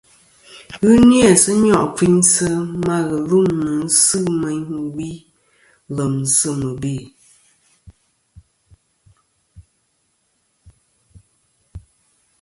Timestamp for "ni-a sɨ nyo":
1.07-1.91